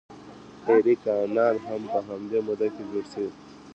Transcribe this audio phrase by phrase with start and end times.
[0.67, 3.27] ایري کانال هم په همدې موده کې جوړ شو.